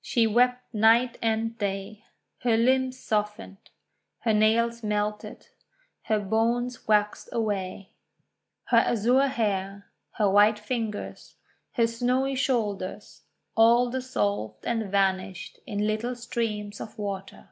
[0.00, 2.06] She wept night and day.
[2.38, 3.58] Her limbs softened.
[4.20, 5.48] Her nails melted.
[6.04, 7.92] Her bones waxed away.
[8.68, 11.34] Her 148 THE WONDER GARDEN azure hair, her white fingers,
[11.72, 17.50] her snowy shoulders, all dissolved and vanished in little streams of water.